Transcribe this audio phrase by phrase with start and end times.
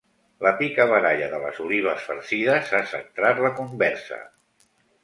[0.45, 4.25] La picabaralla de les olives farcides ha centrat la conversa.